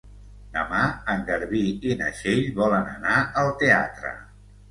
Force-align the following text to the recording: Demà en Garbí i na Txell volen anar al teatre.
Demà 0.53 0.79
en 1.15 1.19
Garbí 1.27 1.61
i 1.89 1.97
na 2.01 2.07
Txell 2.15 2.41
volen 2.61 2.89
anar 2.97 3.19
al 3.43 3.51
teatre. 3.65 4.17